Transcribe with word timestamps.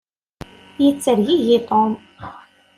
Yettergigi 0.83 1.57
Tom. 1.69 1.91